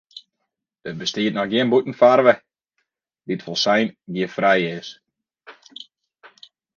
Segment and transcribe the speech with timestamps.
[0.83, 2.33] Der bestiet noch gjin bûtenferve
[3.27, 4.87] dy't folslein giffrij is.